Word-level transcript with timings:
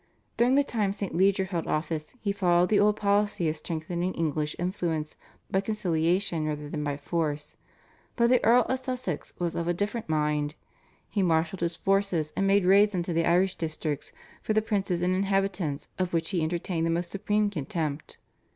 During 0.35 0.55
the 0.55 0.63
time 0.63 0.93
St. 0.93 1.15
Leger 1.15 1.43
held 1.45 1.67
office 1.67 2.15
he 2.19 2.31
followed 2.31 2.69
the 2.69 2.79
old 2.79 2.95
policy 2.95 3.47
of 3.47 3.55
strengthening 3.55 4.15
English 4.15 4.55
influence 4.57 5.15
by 5.51 5.61
conciliation 5.61 6.47
rather 6.47 6.67
than 6.67 6.83
by 6.83 6.97
force. 6.97 7.55
But 8.15 8.31
the 8.31 8.43
Earl 8.43 8.63
of 8.63 8.79
Sussex 8.79 9.31
was 9.37 9.53
of 9.53 9.67
a 9.67 9.75
different 9.75 10.09
mind. 10.09 10.55
He 11.07 11.21
marshalled 11.21 11.61
his 11.61 11.75
forces 11.75 12.33
and 12.35 12.47
made 12.47 12.65
raids 12.65 12.95
into 12.95 13.13
the 13.13 13.27
Irish 13.27 13.57
districts, 13.57 14.11
for 14.41 14.53
the 14.53 14.61
princes 14.63 15.03
and 15.03 15.13
inhabitants 15.13 15.87
of 15.99 16.13
which 16.13 16.31
he 16.31 16.41
entertained 16.41 16.87
the 16.87 16.89
most 16.89 17.11
supreme 17.11 17.51
contempt. 17.51 18.17